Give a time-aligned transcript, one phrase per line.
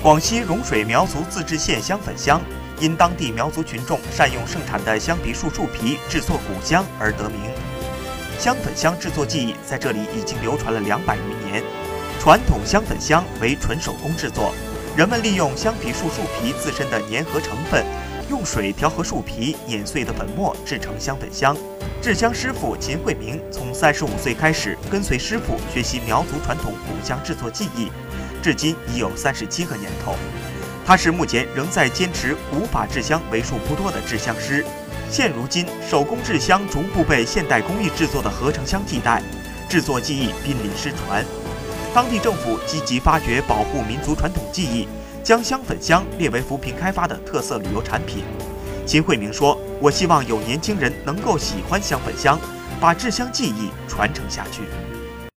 [0.00, 2.40] 广西融水苗族自治县香粉乡，
[2.78, 7.40] 因当地苗族群众善用盛产的香皮树树皮制作古香而得名。
[8.38, 11.64] 香粉香制作技艺在这里已经流传了两百余年。
[12.20, 14.54] 传统香粉香为纯手工制作，
[14.96, 17.84] 人们利用香皮树树皮自身的粘合成分，
[18.30, 21.56] 用水调和树皮碾碎的粉末制成香粉香。
[22.00, 27.90] 制香师傅秦惠明从三十五岁开始跟随师傅学习苗族传统古香制作技艺。
[28.42, 30.14] 至今已有三十七个年头，
[30.86, 34.64] 他是目前仍在坚持古法制香为数不多的制香师。
[35.10, 39.22] 现如今，手工制香逐步被现代工艺制作的合成香替代，
[39.68, 41.24] 制作技艺濒临失传。
[41.94, 44.86] 当地政府积极发掘保护民族传统技艺，
[45.24, 48.22] 将香粉香列为扶贫开发的特色旅游产品。
[48.86, 52.38] 秦慧明说：“我希望有年轻人能够喜欢香粉香，
[52.78, 54.62] 把制香技艺传承下去。”